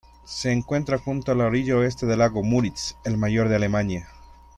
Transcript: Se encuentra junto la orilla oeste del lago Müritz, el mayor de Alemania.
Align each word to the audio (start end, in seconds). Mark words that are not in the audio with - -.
Se 0.25 0.51
encuentra 0.51 0.97
junto 0.97 1.35
la 1.35 1.45
orilla 1.45 1.77
oeste 1.77 2.07
del 2.07 2.17
lago 2.17 2.41
Müritz, 2.41 2.95
el 3.05 3.17
mayor 3.17 3.49
de 3.49 3.55
Alemania. 3.57 4.07